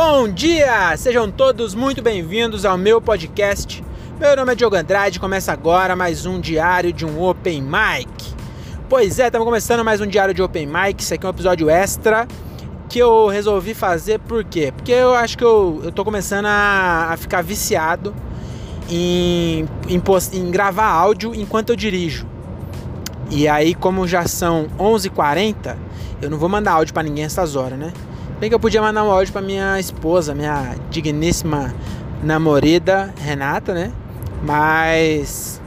[0.00, 0.96] Bom dia!
[0.96, 3.82] Sejam todos muito bem-vindos ao meu podcast.
[4.20, 8.08] Meu nome é Diogo Andrade, começa agora mais um diário de um Open Mic.
[8.88, 11.02] Pois é, estamos começando mais um diário de Open Mic.
[11.02, 12.28] Isso aqui é um episódio extra
[12.88, 14.72] que eu resolvi fazer por quê?
[14.74, 18.14] Porque eu acho que eu, eu tô começando a, a ficar viciado
[18.88, 20.00] em, em,
[20.32, 22.24] em gravar áudio enquanto eu dirijo.
[23.32, 25.76] E aí, como já são 11h40,
[26.22, 27.92] eu não vou mandar áudio para ninguém essas horas, né?
[28.40, 31.74] Bem que eu podia mandar um áudio pra minha esposa, minha digníssima
[32.22, 33.90] namorada Renata, né?
[34.44, 35.60] Mas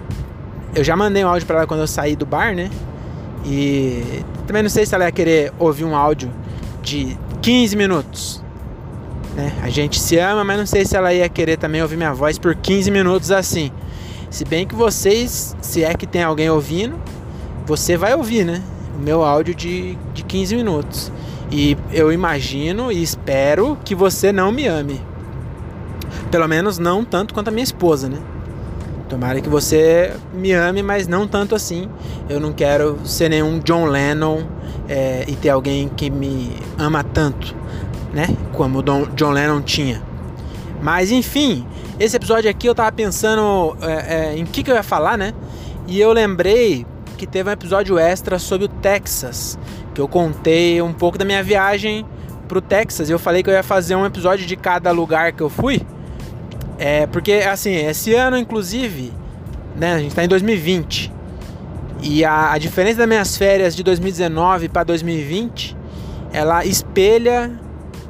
[0.73, 2.69] eu já mandei um áudio para ela quando eu saí do bar, né?
[3.45, 6.31] E também não sei se ela ia querer ouvir um áudio
[6.81, 8.41] de 15 minutos.
[9.35, 9.51] Né?
[9.61, 12.37] A gente se ama, mas não sei se ela ia querer também ouvir minha voz
[12.37, 13.69] por 15 minutos assim.
[14.29, 16.97] Se bem que vocês, se é que tem alguém ouvindo,
[17.65, 18.61] você vai ouvir, né?
[18.97, 21.11] O meu áudio de, de 15 minutos.
[21.51, 25.01] E eu imagino e espero que você não me ame.
[26.29, 28.17] Pelo menos não tanto quanto a minha esposa, né?
[29.09, 31.89] Tomara que você me ame, mas não tanto assim.
[32.29, 34.43] Eu não quero ser nenhum John Lennon
[34.87, 37.53] é, e ter alguém que me ama tanto,
[38.13, 38.29] né?
[38.53, 40.01] Como o John Lennon tinha.
[40.81, 41.67] Mas enfim,
[41.99, 45.33] esse episódio aqui eu tava pensando é, é, em que, que eu ia falar, né?
[45.87, 46.85] E eu lembrei
[47.21, 49.55] que teve um episódio extra sobre o Texas
[49.93, 52.03] que eu contei um pouco da minha viagem
[52.47, 53.11] pro Texas.
[53.11, 55.83] Eu falei que eu ia fazer um episódio de cada lugar que eu fui.
[56.79, 59.13] É, porque assim, esse ano inclusive,
[59.75, 61.13] né, a gente tá em 2020.
[62.01, 65.77] E a, a diferença das minhas férias de 2019 para 2020,
[66.33, 67.51] ela espelha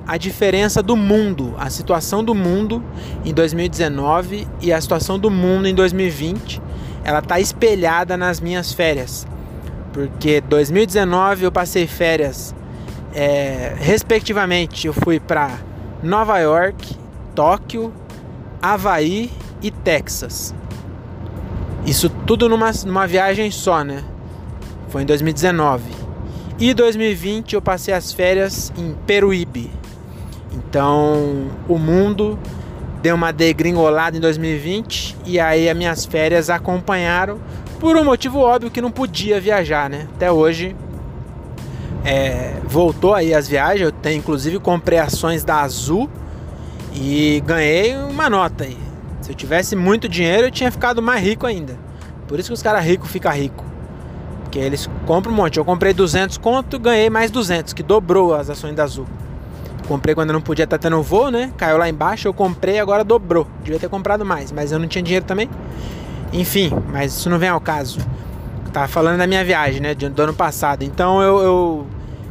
[0.07, 2.81] a diferença do mundo, a situação do mundo
[3.25, 6.61] em 2019 e a situação do mundo em 2020,
[7.03, 9.27] ela tá espelhada nas minhas férias.
[9.93, 12.55] Porque 2019 eu passei férias,
[13.13, 15.59] é, respectivamente, eu fui para
[16.01, 16.95] Nova York,
[17.35, 17.93] Tóquio,
[18.61, 19.31] Havaí
[19.61, 20.53] e Texas.
[21.85, 24.03] Isso tudo numa, numa viagem só, né?
[24.89, 25.83] Foi em 2019.
[26.59, 29.71] E 2020 eu passei as férias em Peruíbe.
[30.53, 32.37] Então o mundo
[33.01, 37.39] deu uma degringolada em 2020 e aí as minhas férias acompanharam
[37.79, 40.07] por um motivo óbvio que não podia viajar, né?
[40.15, 40.75] Até hoje
[42.05, 43.81] é, voltou aí as viagens.
[43.81, 46.09] Eu tenho inclusive comprei ações da Azul
[46.93, 48.77] e ganhei uma nota aí.
[49.21, 51.77] Se eu tivesse muito dinheiro, eu tinha ficado mais rico ainda.
[52.27, 53.65] Por isso que os caras ricos ficam ricos.
[54.43, 55.57] Porque eles compram um monte.
[55.57, 59.07] Eu comprei 200 conto, ganhei mais 200, que dobrou as ações da Azul.
[59.91, 61.51] Comprei quando eu não podia estar tá tendo voo, né?
[61.57, 63.45] Caiu lá embaixo, eu comprei, agora dobrou.
[63.61, 65.49] Devia ter comprado mais, mas eu não tinha dinheiro também.
[66.31, 67.99] Enfim, mas isso não vem ao caso.
[68.71, 69.93] Tava falando da minha viagem, né?
[69.93, 70.83] Do ano passado.
[70.83, 71.87] Então eu, eu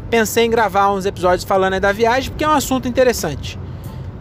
[0.08, 3.58] pensei em gravar uns episódios falando da viagem, porque é um assunto interessante.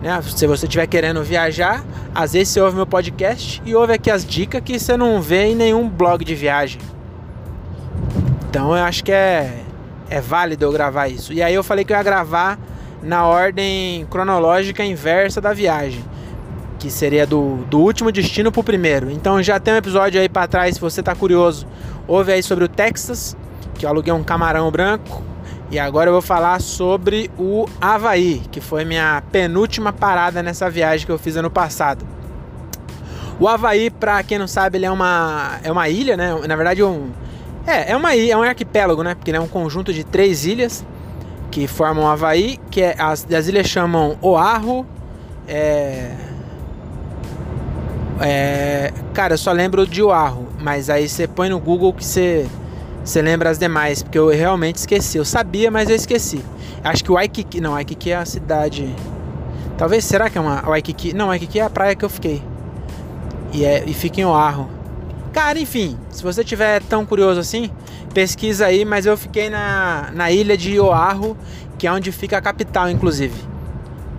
[0.02, 0.22] Né?
[0.22, 1.82] Se você estiver querendo viajar,
[2.14, 5.46] às vezes você ouve meu podcast e ouve aqui as dicas que você não vê
[5.46, 6.82] em nenhum blog de viagem.
[8.50, 9.64] Então eu acho que é,
[10.10, 11.32] é válido eu gravar isso.
[11.32, 12.60] E aí eu falei que eu ia gravar
[13.02, 16.04] na ordem cronológica inversa da viagem
[16.80, 19.12] que seria do, do último destino pro primeiro.
[19.12, 21.68] Então já tem um episódio aí para trás, se você tá curioso,
[22.08, 23.36] ouve aí sobre o Texas,
[23.76, 25.22] que eu aluguei um camarão branco.
[25.70, 31.06] E agora eu vou falar sobre o Havaí, que foi minha penúltima parada nessa viagem
[31.06, 32.04] que eu fiz ano passado.
[33.40, 36.34] O Havaí, para quem não sabe, ele é uma, é uma ilha, né?
[36.48, 37.12] Na verdade, um,
[37.68, 39.14] é, é uma é um arquipélago, né?
[39.14, 40.84] Porque ele é um conjunto de três ilhas
[41.52, 44.86] que formam Havaí, que é, as, as ilhas chamam Oahu,
[45.48, 46.12] é,
[48.22, 52.46] é, cara, eu só lembro de Oahu, mas aí você põe no Google que você,
[53.04, 55.18] você lembra as demais, porque eu realmente esqueci.
[55.18, 56.44] Eu sabia, mas eu esqueci.
[56.84, 58.94] Acho que o Waikiki, não, Waikiki é a cidade.
[59.78, 61.14] Talvez, será que é uma Waikiki?
[61.14, 62.44] Não, Waikiki é a praia que eu fiquei.
[63.54, 64.70] E, é, e fica em Oahu.
[65.32, 67.72] Cara, enfim, se você tiver tão curioso assim,
[68.20, 71.38] pesquisa aí, mas eu fiquei na, na ilha de Oahu,
[71.78, 73.42] que é onde fica a capital, inclusive.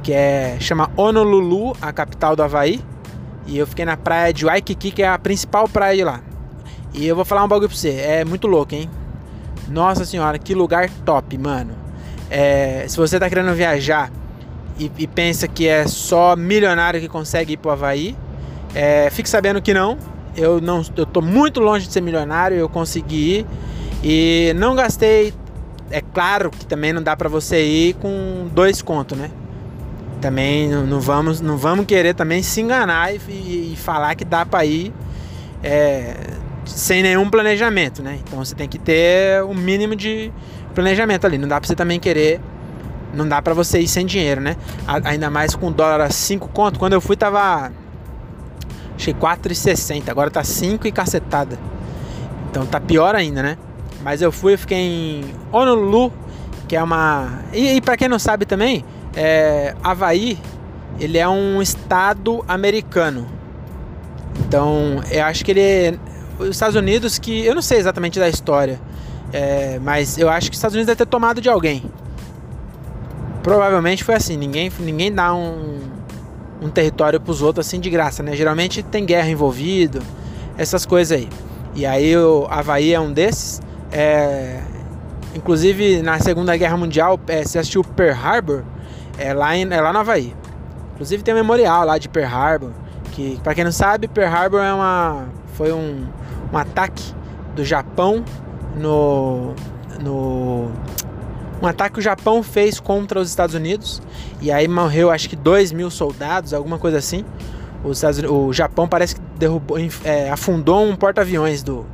[0.02, 0.56] Que é.
[0.58, 2.80] chama Honolulu, a capital do Havaí.
[3.46, 6.20] E eu fiquei na praia de Waikiki, que é a principal praia de lá.
[6.94, 8.88] E eu vou falar um bagulho pra você, é muito louco, hein?
[9.68, 11.74] Nossa senhora, que lugar top, mano.
[12.30, 14.10] É, se você tá querendo viajar
[14.78, 18.16] e, e, pensa que é só milionário que consegue ir pro Havaí,
[18.74, 19.98] é, fique sabendo que não.
[20.34, 23.46] Eu não, eu tô muito longe de ser milionário, eu consegui ir
[24.02, 25.34] e não gastei.
[25.90, 29.30] É claro que também não dá para você ir com dois contos, né?
[30.20, 34.64] também não, vamos, não vamos querer também se enganar e, e falar que dá para
[34.64, 34.92] ir
[35.62, 36.14] é,
[36.64, 38.18] sem nenhum planejamento, né?
[38.22, 40.30] Então você tem que ter o um mínimo de
[40.74, 41.38] planejamento ali.
[41.38, 42.40] Não dá para você também querer
[43.12, 44.56] não dá para você ir sem dinheiro, né?
[44.86, 46.78] Ainda mais com dólar a 5 conto.
[46.78, 47.72] Quando eu fui tava
[48.94, 51.58] achei 4,60, agora tá 5 e cacetada.
[52.48, 53.58] Então tá pior ainda, né?
[54.02, 56.12] Mas eu fui, fiquei em Honolulu,
[56.66, 59.74] que é uma E, e para quem não sabe também, é...
[59.82, 60.38] Havaí,
[60.98, 63.26] ele é um estado americano.
[64.38, 65.98] Então, eu acho que ele
[66.40, 68.80] os Estados Unidos que eu não sei exatamente da história,
[69.32, 71.84] é, mas eu acho que os Estados Unidos deve ter tomado de alguém.
[73.42, 75.80] Provavelmente foi assim, ninguém, ninguém dá um,
[76.60, 78.34] um território para os outros assim de graça, né?
[78.34, 80.02] Geralmente tem guerra envolvido,
[80.56, 81.28] essas coisas aí.
[81.74, 83.60] E aí o Havaí é um desses.
[83.92, 84.60] É,
[85.34, 88.64] inclusive na Segunda Guerra Mundial, é, você assistiu Pearl Harbor,
[89.18, 90.34] é lá, em, é lá no Havaí.
[90.94, 92.70] Inclusive tem um memorial lá de Pearl Harbor,
[93.12, 96.06] que para quem não sabe, Pearl Harbor é uma, foi um,
[96.52, 97.02] um ataque
[97.54, 98.24] do Japão
[98.76, 99.54] no,
[100.00, 100.70] no
[101.62, 104.00] um ataque que o Japão fez contra os Estados Unidos
[104.40, 107.24] e aí morreu acho que 2 mil soldados, alguma coisa assim.
[107.90, 111.86] Estados, o Japão parece que derrubou, é, afundou um porta-aviões do,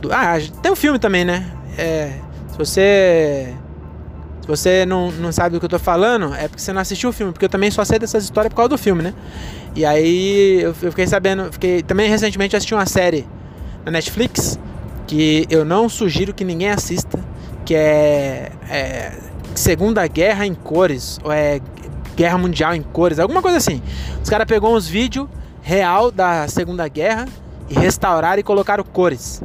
[0.00, 1.46] do, Ah, tem um filme também, né?
[1.78, 2.12] É,
[2.48, 3.54] se você.
[4.42, 7.10] Se você não, não sabe do que eu tô falando, é porque você não assistiu
[7.10, 9.12] o filme, porque eu também só sei dessas histórias por causa do filme, né?
[9.74, 11.52] E aí eu, eu fiquei sabendo.
[11.52, 13.26] Fiquei, também recentemente assisti uma série
[13.84, 14.58] na Netflix
[15.06, 17.18] que eu não sugiro que ninguém assista
[17.66, 19.12] que é, é
[19.54, 21.60] Segunda Guerra em cores, ou é
[22.14, 23.82] Guerra Mundial em cores, alguma coisa assim.
[24.22, 25.28] Os caras pegou uns vídeos
[25.60, 27.26] real da Segunda Guerra
[27.68, 29.42] e restauraram e colocaram cores.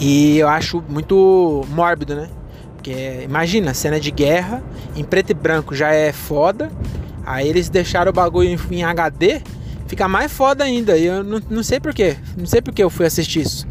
[0.00, 2.30] E eu acho muito mórbido, né?
[2.74, 4.62] Porque imagina, cena de guerra
[4.96, 6.72] em preto e branco já é foda.
[7.26, 9.42] Aí eles deixaram o bagulho em, HD,
[9.86, 10.96] fica mais foda ainda.
[10.96, 12.16] E eu não, não sei porquê.
[12.34, 13.68] Não sei porque eu fui assistir isso.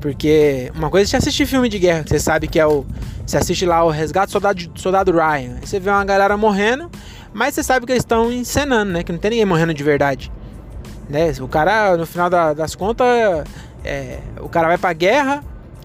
[0.00, 2.86] Porque uma coisa é você assistir filme de guerra, que você sabe que é o.
[3.26, 5.56] Você assiste lá o Resgate Soldado, Soldado Ryan.
[5.60, 6.88] Aí você vê uma galera morrendo,
[7.32, 9.02] mas você sabe que eles estão encenando, né?
[9.02, 10.30] Que não tem ninguém morrendo de verdade.
[11.08, 11.32] Né?
[11.40, 13.08] O cara, no final da, das contas,
[13.82, 15.42] é, o cara vai pra guerra.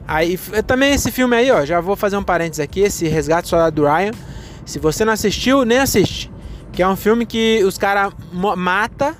[0.09, 1.63] Aí também esse filme aí, ó.
[1.63, 4.09] Já vou fazer um parênteses aqui, esse Resgate Soldado Ryan.
[4.65, 6.31] Se você não assistiu, nem assiste.
[6.71, 9.15] Que é um filme que os caras mata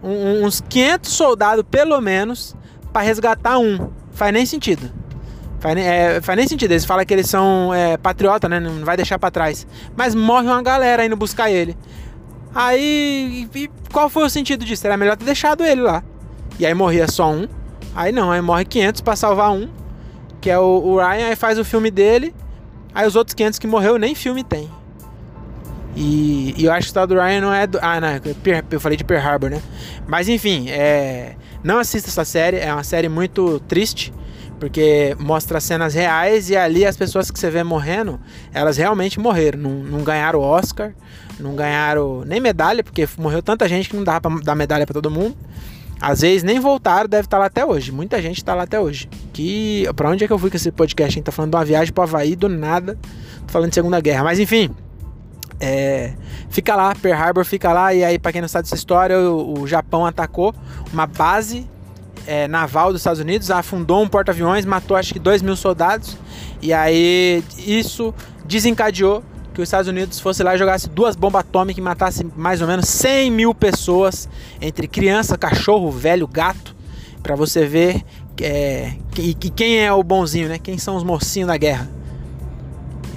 [0.00, 2.54] um, uns 500 soldados, pelo menos,
[2.92, 3.90] para resgatar um.
[4.12, 4.92] Faz nem sentido.
[5.58, 6.70] Faz, é, faz nem sentido.
[6.70, 8.60] Eles falam que eles são é, patriota, né?
[8.60, 9.66] Não vai deixar para trás.
[9.96, 11.76] Mas morre uma galera indo buscar ele.
[12.54, 14.86] Aí, e qual foi o sentido disso?
[14.86, 16.04] Era melhor ter deixado ele lá.
[16.56, 17.48] E aí morria só um.
[17.96, 19.68] Aí não, aí morre 500 para salvar um,
[20.40, 22.34] que é o, o, Ryan, aí faz o filme dele.
[22.94, 24.68] Aí os outros 500 que morreu nem filme tem.
[25.94, 27.78] E, e eu acho que o tal do Ryan não é do.
[27.82, 28.08] Ah, não,
[28.70, 29.60] eu falei de Pearl Harbor, né?
[30.06, 34.12] Mas enfim, é, não assista essa série, é uma série muito triste,
[34.58, 38.20] porque mostra cenas reais e ali as pessoas que você vê morrendo,
[38.52, 40.92] elas realmente morreram, não, não ganharam Oscar,
[41.38, 44.94] não ganharam nem medalha, porque morreu tanta gente que não dava pra dar medalha para
[44.94, 45.36] todo mundo.
[46.00, 47.92] Às vezes nem voltaram, deve estar tá lá até hoje.
[47.92, 49.08] Muita gente está lá até hoje.
[49.40, 51.14] Que para onde é que eu fui com esse podcast?
[51.14, 52.98] A gente tá falando de uma viagem para Havaí do nada.
[53.46, 54.68] Tô falando de Segunda Guerra, mas enfim,
[55.58, 56.12] é,
[56.50, 59.62] fica lá, Pearl Harbor fica lá, e aí, para quem não sabe dessa história, o,
[59.62, 60.54] o Japão atacou
[60.92, 61.66] uma base
[62.26, 66.18] é, naval dos Estados Unidos, afundou um porta-aviões, matou acho que 2 mil soldados,
[66.60, 68.14] e aí isso
[68.44, 69.24] desencadeou
[69.54, 72.68] que os Estados Unidos fosse lá e jogasse duas bombas atômicas e matasse mais ou
[72.68, 74.28] menos 100 mil pessoas,
[74.60, 76.76] entre criança, cachorro, velho, gato,
[77.22, 78.04] para você ver
[78.42, 78.94] é,
[79.34, 80.58] que, quem é o bonzinho, né?
[80.58, 81.88] Quem são os mocinhos da guerra.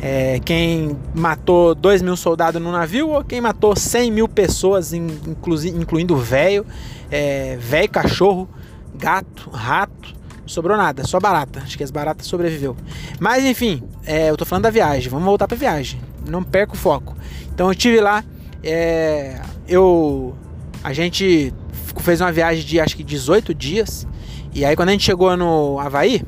[0.01, 5.55] É, quem matou 2 mil soldados no navio ou quem matou 100 mil pessoas, inclu
[5.65, 6.65] incluindo velho,
[7.09, 8.49] é, velho, cachorro,
[8.95, 10.13] gato, rato.
[10.41, 11.61] Não sobrou nada, só barata.
[11.61, 12.75] Acho que as baratas sobreviveu.
[13.17, 15.09] Mas enfim, é, eu tô falando da viagem.
[15.09, 16.01] Vamos voltar pra viagem.
[16.29, 17.15] Não perco o foco.
[17.53, 18.25] Então eu tive lá.
[18.61, 20.35] É, eu.
[20.83, 21.53] A gente
[22.01, 24.05] fez uma viagem de acho que 18 dias.
[24.53, 26.23] E aí quando a gente chegou no Havaí,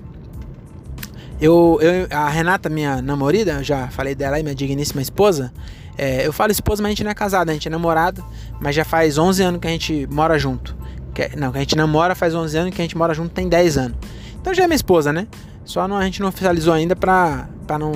[1.40, 5.52] eu, eu, a Renata, minha namorada, já falei dela aí, minha digníssima esposa.
[5.98, 8.24] É, eu falo esposa, mas a gente não é casado, a gente é namorado,
[8.60, 10.76] mas já faz 11 anos que a gente mora junto.
[11.14, 13.48] Que, não, que a gente namora faz 11 anos que a gente mora junto tem
[13.48, 13.98] 10 anos.
[14.42, 15.28] Então já é minha esposa, né?
[15.64, 17.94] Só não, a gente não oficializou ainda pra, pra não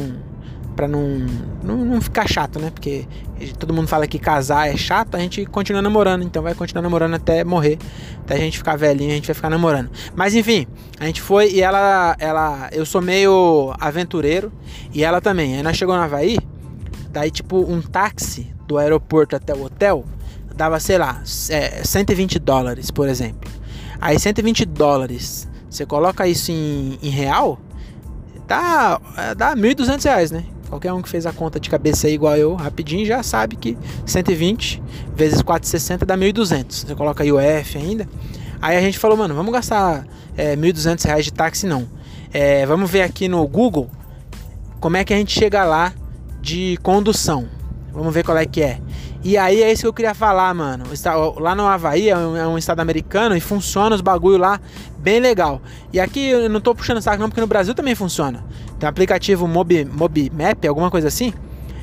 [0.79, 1.25] para não,
[1.61, 2.71] não, não, ficar chato, né?
[2.71, 3.05] Porque
[3.59, 7.15] todo mundo fala que casar é chato, a gente continua namorando, então vai continuar namorando
[7.15, 7.77] até morrer,
[8.21, 9.91] até a gente ficar velhinho, a gente vai ficar namorando.
[10.15, 10.65] Mas enfim,
[10.97, 14.53] a gente foi e ela, ela, eu sou meio aventureiro
[14.93, 15.57] e ela também.
[15.57, 16.37] Aí nós chegou no Havaí,
[17.11, 20.05] daí tipo um táxi do aeroporto até o hotel
[20.55, 23.51] dava, sei lá, é, 120 dólares, por exemplo.
[23.99, 27.59] Aí 120 dólares, você coloca isso em, em real,
[28.47, 28.97] dá,
[29.35, 30.45] dá 1.200 reais, né?
[30.69, 33.77] Qualquer um que fez a conta de cabeça aí igual eu, rapidinho, já sabe que
[34.05, 34.81] 120
[35.15, 36.65] vezes 460 dá 1.200.
[36.69, 38.07] Você coloca aí o F ainda.
[38.61, 40.05] Aí a gente falou, mano, vamos gastar
[40.37, 41.87] é, 1.200 reais de táxi não.
[42.31, 43.89] É, vamos ver aqui no Google
[44.79, 45.93] como é que a gente chega lá
[46.41, 47.47] de condução.
[47.93, 48.79] Vamos ver qual é que é.
[49.23, 50.85] E aí é isso que eu queria falar, mano.
[51.37, 54.59] Lá no Havaí é um, é um estado americano e funciona os bagulho lá
[54.97, 55.61] bem legal.
[55.91, 58.43] E aqui eu não tô puxando saco não, porque no Brasil também funciona.
[58.79, 61.33] Tem um aplicativo Mob, Mob Map, alguma coisa assim.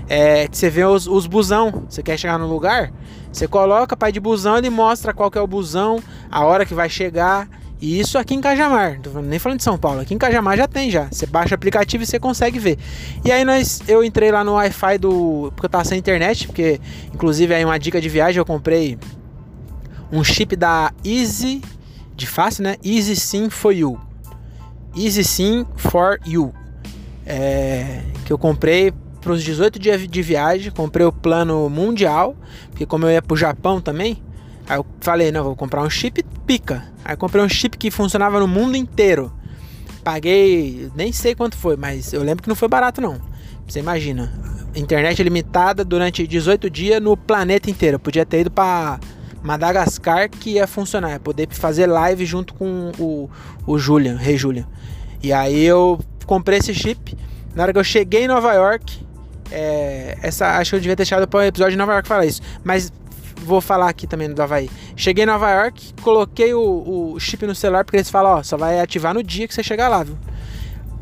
[0.08, 1.84] É, que você vê os, os busão.
[1.88, 2.92] Você quer chegar no lugar?
[3.30, 6.72] Você coloca pai de busão, ele mostra qual que é o busão, a hora que
[6.72, 7.48] vai chegar.
[7.80, 10.90] E isso aqui em Cajamar, nem falando de São Paulo, aqui em Cajamar já tem
[10.90, 11.08] já.
[11.10, 12.78] Você baixa o aplicativo e você consegue ver.
[13.24, 16.80] E aí nós, eu entrei lá no Wi-Fi do, porque eu tava sem internet, porque
[17.12, 18.98] inclusive aí uma dica de viagem eu comprei
[20.10, 21.60] um chip da Easy,
[22.14, 22.76] de fácil, né?
[22.82, 24.00] Easy Sim for You.
[24.96, 26.54] Easy Sim for You.
[27.26, 32.36] É, que eu comprei para os 18 dias de viagem, comprei o plano mundial,
[32.70, 34.22] porque como eu ia pro Japão também,
[34.68, 36.84] aí eu falei, não, vou comprar um chip pica.
[37.04, 39.32] Aí comprei um chip que funcionava no mundo inteiro.
[40.02, 43.20] Paguei, nem sei quanto foi, mas eu lembro que não foi barato não.
[43.66, 44.32] Você imagina,
[44.74, 47.96] internet limitada durante 18 dias no planeta inteiro.
[47.96, 49.00] Eu podia ter ido para
[49.42, 53.30] Madagascar que ia funcionar, ia poder fazer live junto com o,
[53.66, 54.66] o Julian, Rei Julian.
[55.22, 57.16] E aí eu comprei esse chip.
[57.54, 59.04] Na hora que eu cheguei em Nova York,
[59.50, 62.26] é, essa, acho que eu devia ter deixado para o episódio de Nova York falar
[62.26, 62.42] isso.
[62.62, 62.92] Mas
[63.36, 64.70] vou falar aqui também do Havaí.
[64.96, 68.56] Cheguei em Nova York, coloquei o, o chip no celular, porque eles falam, ó, só
[68.56, 70.16] vai ativar no dia que você chegar lá, viu?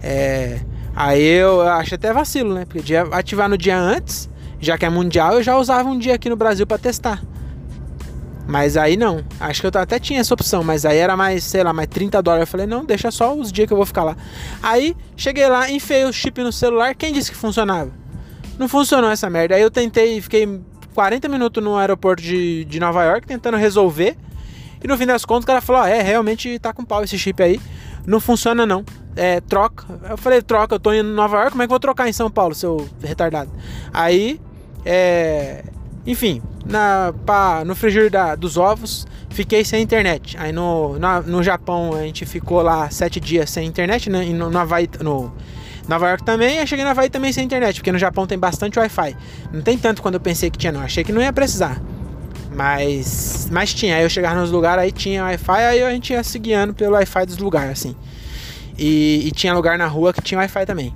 [0.02, 0.60] É,
[0.94, 2.64] aí eu, acho até vacilo, né?
[2.64, 4.28] Porque dia, ativar no dia antes,
[4.60, 7.22] já que é mundial, eu já usava um dia aqui no Brasil para testar.
[8.46, 9.24] Mas aí não.
[9.40, 12.22] Acho que eu até tinha essa opção, mas aí era mais, sei lá, mais 30
[12.22, 12.42] dólares.
[12.42, 14.16] Eu falei, não, deixa só os dias que eu vou ficar lá.
[14.62, 16.94] Aí cheguei lá, enfiei o chip no celular.
[16.94, 17.90] Quem disse que funcionava?
[18.58, 19.54] Não funcionou essa merda.
[19.54, 20.60] Aí eu tentei, fiquei
[20.94, 24.16] 40 minutos no aeroporto de, de Nova York tentando resolver.
[24.82, 27.42] E no fim das contas o cara falou: é, realmente tá com pau esse chip
[27.42, 27.60] aí.
[28.06, 28.84] Não funciona não.
[29.16, 29.86] É, troca.
[30.10, 32.08] Eu falei, troca, eu tô indo em Nova York, como é que eu vou trocar
[32.08, 33.50] em São Paulo, seu retardado?
[33.92, 34.40] Aí,
[34.84, 35.64] é.
[36.06, 40.36] Enfim, na, pá, no frigir da, dos ovos, fiquei sem internet.
[40.38, 44.22] Aí no, no, no Japão a gente ficou lá sete dias sem internet, né?
[44.26, 45.32] no, no Havaí, no
[45.88, 48.78] Nova York também, eu cheguei na Havaí também sem internet, porque no Japão tem bastante
[48.78, 49.16] Wi-Fi.
[49.52, 50.80] Não tem tanto quando eu pensei que tinha, não.
[50.80, 51.80] Achei que não ia precisar.
[52.54, 53.96] Mas, mas tinha.
[53.96, 56.94] Aí eu chegava nos lugares, aí tinha Wi-Fi, aí a gente ia se guiando pelo
[56.94, 57.94] Wi-Fi dos lugares, assim.
[58.78, 60.94] E, e tinha lugar na rua que tinha Wi-Fi também.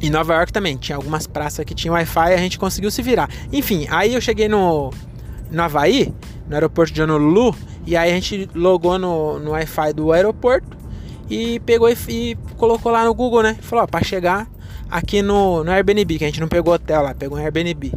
[0.00, 3.02] Em Nova York também, tinha algumas praças que tinham Wi-Fi e a gente conseguiu se
[3.02, 3.28] virar.
[3.52, 4.92] Enfim, aí eu cheguei no,
[5.50, 6.12] no Havaí,
[6.46, 10.76] no aeroporto de Honolulu, e aí a gente logou no, no Wi-Fi do aeroporto
[11.28, 13.56] e pegou e, e colocou lá no Google, né?
[13.60, 14.48] Falou, ó, pra chegar
[14.90, 17.92] aqui no, no Airbnb, que a gente não pegou hotel lá, pegou um Airbnb.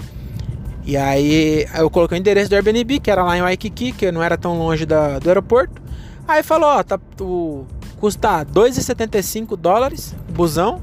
[0.85, 4.23] E aí eu coloquei o endereço do Airbnb, que era lá em Waikiki, que não
[4.23, 5.81] era tão longe da, do aeroporto.
[6.27, 7.65] Aí falou, ó, tá, tu,
[7.99, 10.81] custa 2,75 dólares, busão,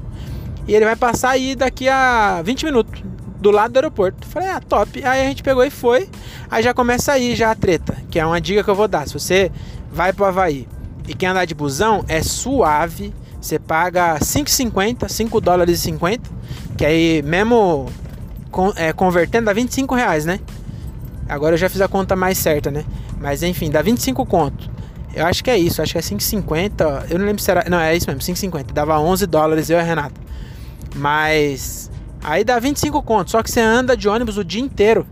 [0.67, 3.03] e ele vai passar aí daqui a 20 minutos,
[3.39, 4.25] do lado do aeroporto.
[4.27, 5.03] Falei, ah, top.
[5.03, 6.09] Aí a gente pegou e foi.
[6.49, 9.07] Aí já começa aí já a treta, que é uma dica que eu vou dar.
[9.07, 9.51] Se você
[9.91, 10.67] vai pro Havaí
[11.07, 13.13] e quem andar de busão é suave.
[13.39, 16.29] Você paga 5,50, 5 dólares e 50.
[16.77, 17.87] Que aí mesmo
[18.75, 20.39] é, convertendo dá 25 reais, né?
[21.29, 22.83] Agora eu já fiz a conta mais certa, né?
[23.19, 24.69] Mas enfim, dá 25 conto.
[25.15, 27.07] Eu acho que é isso, acho que é 5,50.
[27.09, 27.67] Eu não lembro se era.
[27.69, 28.71] Não, é isso mesmo, 5,50.
[28.71, 30.19] Dava 11 dólares eu e a Renata.
[30.95, 31.89] Mas.
[32.23, 33.31] Aí dá 25 conto.
[33.31, 35.07] Só que você anda de ônibus o dia inteiro.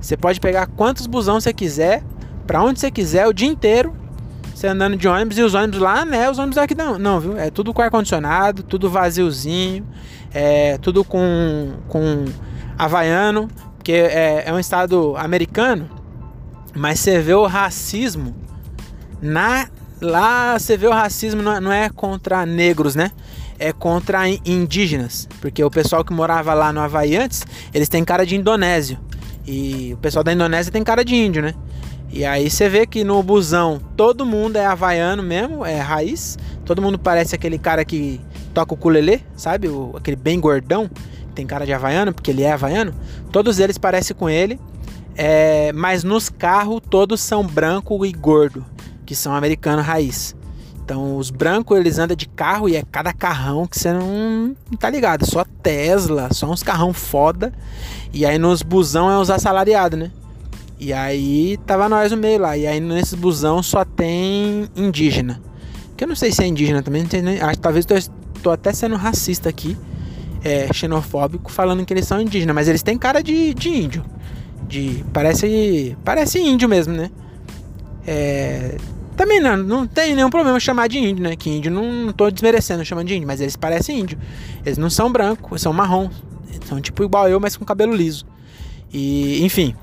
[0.00, 2.02] Você pode pegar quantos busão você quiser,
[2.46, 3.94] para onde você quiser, o dia inteiro.
[4.56, 6.30] Você andando de ônibus e os ônibus lá, né?
[6.30, 7.36] Os ônibus aqui não, não viu?
[7.36, 9.86] É tudo com ar-condicionado, tudo vaziozinho,
[10.32, 12.24] é tudo com, com
[12.78, 15.90] havaiano, porque é, é um estado americano,
[16.74, 18.34] mas você vê o racismo
[19.20, 19.68] na.
[20.00, 23.10] Lá você vê o racismo não é, é contra negros, né?
[23.58, 27.44] é contra indígenas, porque o pessoal que morava lá no Havaí antes,
[27.74, 28.98] eles têm cara de indonésio.
[29.46, 31.54] E o pessoal da Indonésia tem cara de índio, né?
[32.16, 36.38] E aí você vê que no busão todo mundo é havaiano mesmo, é raiz.
[36.64, 38.18] Todo mundo parece aquele cara que
[38.54, 39.68] toca o ukulele, sabe?
[39.68, 40.90] O, aquele bem gordão,
[41.34, 42.94] tem cara de havaiano, porque ele é havaiano.
[43.30, 44.58] Todos eles parecem com ele.
[45.14, 48.64] É, mas nos carros todos são branco e gordo,
[49.04, 50.34] que são americano raiz.
[50.82, 54.78] Então os brancos eles andam de carro e é cada carrão que você não, não
[54.78, 55.26] tá ligado.
[55.26, 57.52] Só Tesla, só uns carrão foda.
[58.10, 60.10] E aí nos busão é os assalariados, né?
[60.78, 62.56] E aí tava nós no meio lá.
[62.56, 65.40] E aí nesses busão só tem indígena.
[65.96, 67.94] Que eu não sei se é indígena também, não acho, talvez tô,
[68.42, 69.76] tô até sendo racista aqui.
[70.46, 74.04] é, xenofóbico falando que eles são indígenas, mas eles têm cara de, de índio.
[74.68, 77.10] De, parece, parece índio mesmo, né?
[78.06, 78.76] É,
[79.16, 81.34] também não, não tem nenhum problema chamar de índio, né?
[81.34, 84.18] Que índio não, não tô desmerecendo chamando de índio, mas eles parecem índio.
[84.64, 86.08] Eles não são brancos, são marrom.
[86.64, 88.24] São tipo igual eu, mas com cabelo liso.
[88.92, 89.74] E, enfim.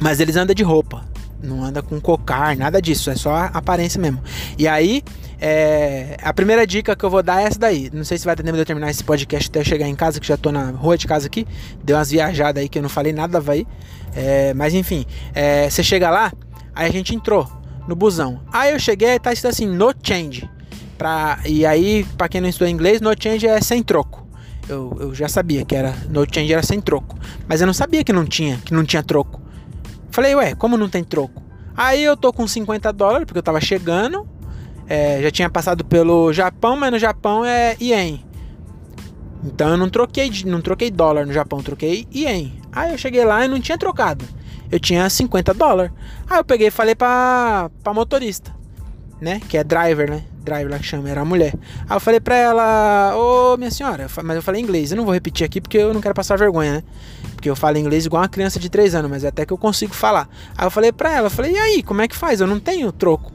[0.00, 1.04] Mas eles andam de roupa.
[1.42, 3.10] Não anda com cocar, nada disso.
[3.10, 4.20] É só aparência mesmo.
[4.56, 5.02] E aí,
[5.40, 7.90] é, a primeira dica que eu vou dar é essa daí.
[7.92, 10.18] Não sei se vai ter tempo de eu terminar esse podcast até chegar em casa,
[10.18, 11.46] que já tô na rua de casa aqui.
[11.82, 13.66] Deu umas viajadas aí que eu não falei nada, vai.
[14.14, 16.32] É, mas enfim, é, você chega lá,
[16.74, 17.48] aí a gente entrou
[17.86, 18.40] no busão.
[18.52, 20.48] Aí eu cheguei e tá escrito assim, no change.
[20.96, 24.26] Pra, e aí, para quem não estudou inglês, no change é sem troco.
[24.68, 27.16] Eu, eu já sabia que era no change era sem troco.
[27.46, 29.37] Mas eu não sabia que não tinha, que não tinha troco.
[30.18, 31.40] Falei, ué, como não tem troco?
[31.76, 34.28] Aí eu tô com 50 dólares, porque eu tava chegando.
[34.88, 38.24] É, já tinha passado pelo Japão, mas no Japão é ien.
[39.44, 42.52] Então eu não troquei, não troquei dólar no Japão, troquei ien.
[42.72, 44.24] Aí eu cheguei lá e não tinha trocado
[44.70, 45.92] eu tinha 50 dólares.
[46.28, 48.54] Aí eu peguei e falei pra, pra motorista,
[49.20, 49.40] né?
[49.48, 50.24] Que é driver, né?
[50.42, 51.54] Driver lá que chama, era a mulher.
[51.88, 55.14] Aí eu falei pra ela, ô minha senhora, mas eu falei inglês, eu não vou
[55.14, 56.82] repetir aqui porque eu não quero passar vergonha, né?
[57.48, 59.94] Porque eu falo inglês igual uma criança de 3 anos, mas até que eu consigo
[59.94, 60.28] falar.
[60.56, 62.42] Aí eu falei pra ela, falei, e aí, como é que faz?
[62.42, 63.32] Eu não tenho troco.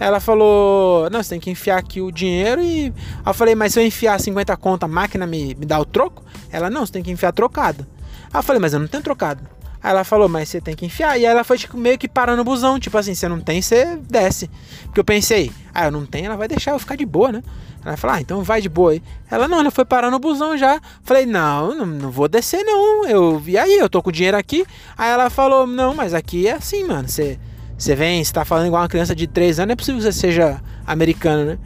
[0.00, 2.86] Ela falou, não, você tem que enfiar aqui o dinheiro e.
[2.86, 2.92] Aí
[3.26, 6.24] eu falei, mas se eu enfiar 50 conto, a máquina me, me dá o troco?
[6.50, 7.86] Ela, não, você tem que enfiar trocado.
[8.32, 9.40] Aí eu falei, mas eu não tenho trocado.
[9.84, 11.18] Aí ela falou, mas você tem que enfiar.
[11.18, 12.80] E aí ela foi tipo, meio que parando o busão.
[12.80, 14.48] Tipo assim, você não tem, você desce.
[14.84, 17.42] Porque eu pensei, ah, eu não tenho, ela vai deixar eu ficar de boa, né?
[17.84, 19.02] Ela falou, ah, então vai de boa aí.
[19.30, 20.80] Ela, não, ela foi parando o busão já.
[21.02, 23.06] Falei, não, não, não vou descer não.
[23.06, 24.64] Eu, e aí, eu tô com o dinheiro aqui.
[24.96, 27.06] Aí ela falou, não, mas aqui é assim, mano.
[27.06, 27.38] Você,
[27.76, 30.18] você vem, você tá falando igual uma criança de 3 anos, é possível que você
[30.18, 31.58] seja americano, né?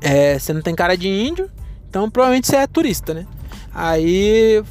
[0.00, 1.50] É, você não tem cara de índio,
[1.88, 3.26] então provavelmente você é turista, né?
[3.74, 4.62] Aí,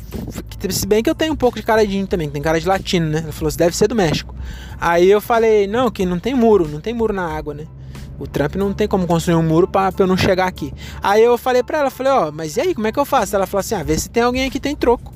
[0.69, 2.67] se bem que eu tenho um pouco de cara de índio também, tem cara de
[2.67, 3.21] latino, né?
[3.23, 4.35] Ela falou, você deve ser do México.
[4.79, 7.65] Aí eu falei, não, que não tem muro, não tem muro na água, né?
[8.19, 10.71] O Trump não tem como construir um muro pra, pra eu não chegar aqui.
[11.01, 13.05] Aí eu falei pra ela, falei, ó, oh, mas e aí, como é que eu
[13.05, 13.35] faço?
[13.35, 15.11] Ela falou assim, ah, vê se tem alguém aqui que tem troco.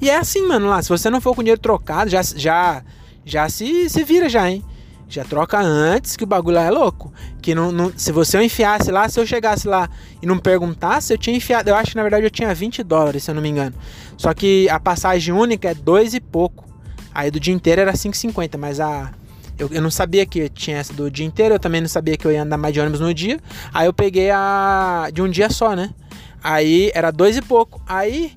[0.00, 2.84] E é assim, mano, lá, se você não for com dinheiro trocado, já, já,
[3.24, 4.62] já se, se vira já, hein?
[5.08, 7.12] Já troca antes que o bagulho lá é louco.
[7.40, 9.88] Que não, não, se você enfiasse lá, se eu chegasse lá
[10.20, 11.70] e não perguntasse, eu tinha enfiado.
[11.70, 13.74] Eu acho que na verdade eu tinha 20 dólares, se eu não me engano.
[14.16, 16.66] Só que a passagem única é dois e pouco.
[17.14, 19.12] Aí do dia inteiro era 5,50, mas a.
[19.58, 22.26] Eu, eu não sabia que tinha essa do dia inteiro, eu também não sabia que
[22.26, 23.40] eu ia andar mais de ônibus no dia.
[23.72, 25.08] Aí eu peguei a.
[25.12, 25.94] de um dia só, né?
[26.42, 27.80] Aí era dois e pouco.
[27.86, 28.32] Aí.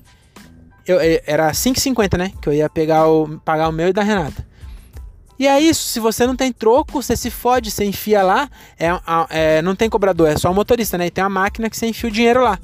[0.86, 2.32] Eu, era 5,50, né?
[2.40, 4.49] Que eu ia pegar o, pagar o meu e da Renata.
[5.40, 8.46] E é isso, se você não tem troco, você se fode, você enfia lá,
[8.78, 8.88] é,
[9.30, 11.06] é, não tem cobrador, é só o motorista, né?
[11.06, 12.58] E tem uma máquina que você enfia o dinheiro lá.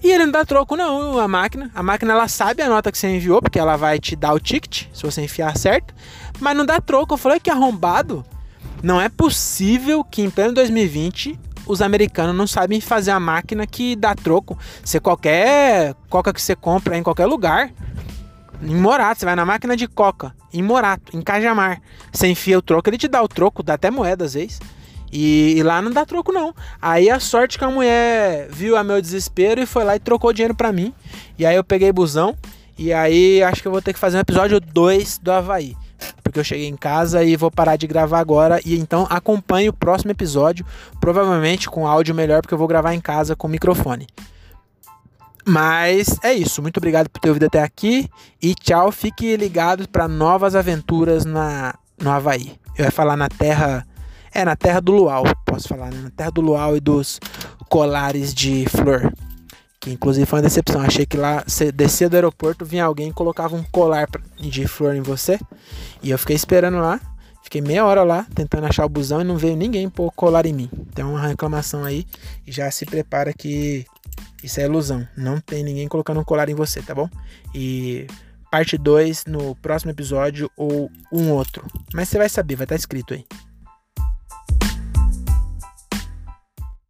[0.00, 1.72] E ele não dá troco não, a máquina.
[1.74, 4.38] A máquina ela sabe a nota que você enviou, porque ela vai te dar o
[4.38, 5.92] ticket, se você enfiar certo.
[6.38, 7.14] Mas não dá troco.
[7.14, 8.24] Eu falei que arrombado.
[8.80, 13.96] Não é possível que em pleno 2020 os americanos não sabem fazer a máquina que
[13.96, 14.56] dá troco.
[14.84, 17.72] Você qualquer coca que você compra em qualquer lugar,
[18.62, 21.82] em Morato, você vai na máquina de coca, em Morato, em Cajamar.
[22.12, 24.60] Você enfia o troco, ele te dá o troco, dá até moeda às vezes.
[25.12, 26.54] E, e, lá não dá troco não.
[26.80, 30.32] Aí a sorte que a mulher viu a meu desespero e foi lá e trocou
[30.32, 30.94] dinheiro para mim.
[31.38, 32.34] E aí eu peguei busão.
[32.78, 35.76] E aí acho que eu vou ter que fazer um episódio 2 do Havaí.
[36.22, 38.58] Porque eu cheguei em casa e vou parar de gravar agora.
[38.64, 40.64] E então acompanhe o próximo episódio.
[40.98, 44.06] Provavelmente com áudio melhor, porque eu vou gravar em casa com microfone.
[45.44, 46.62] Mas é isso.
[46.62, 48.08] Muito obrigado por ter ouvido até aqui.
[48.40, 48.92] E tchau.
[48.92, 52.56] Fique ligado para novas aventuras na, no Havaí.
[52.76, 53.86] Eu ia falar na terra.
[54.32, 55.24] É, na terra do Luau.
[55.44, 56.00] Posso falar, né?
[56.02, 57.20] Na terra do Luau e dos
[57.68, 59.12] colares de flor.
[59.80, 60.80] Que inclusive foi uma decepção.
[60.80, 64.94] Achei que lá, você descia do aeroporto, vinha alguém e colocava um colar de flor
[64.94, 65.40] em você.
[66.02, 67.00] E eu fiquei esperando lá.
[67.42, 70.52] Fiquei meia hora lá tentando achar o busão e não veio ninguém pôr colar em
[70.52, 70.70] mim.
[70.94, 72.06] Tem uma reclamação aí.
[72.46, 73.84] Já se prepara que
[74.42, 75.06] isso é ilusão.
[75.16, 77.08] Não tem ninguém colocando um colar em você, tá bom?
[77.54, 78.06] E
[78.50, 81.64] parte 2 no próximo episódio ou um outro.
[81.94, 83.24] Mas você vai saber, vai estar tá escrito aí.